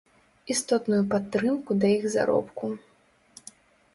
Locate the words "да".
1.83-1.87